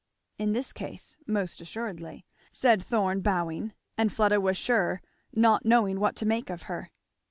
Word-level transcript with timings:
"In 0.39 0.53
this 0.53 0.73
case, 0.73 1.19
most 1.27 1.61
assuredly," 1.61 2.25
said 2.51 2.81
Thorn 2.81 3.21
bowing, 3.21 3.71
and 3.99 4.11
Fleda 4.11 4.41
was 4.41 4.57
sure 4.57 4.99
not 5.31 5.63
knowing 5.63 5.99
what 5.99 6.15
to 6.15 6.25
make 6.25 6.49
of 6.49 6.63
her. 6.63 6.89